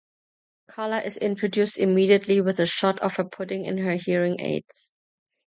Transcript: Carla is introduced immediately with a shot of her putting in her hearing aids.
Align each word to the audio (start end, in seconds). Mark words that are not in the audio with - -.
Carla 0.67 1.03
is 1.03 1.17
introduced 1.17 1.77
immediately 1.77 2.41
with 2.41 2.59
a 2.59 2.65
shot 2.65 2.97
of 3.01 3.17
her 3.17 3.23
putting 3.23 3.65
in 3.65 3.77
her 3.77 3.93
hearing 3.97 4.41
aids. 4.41 4.91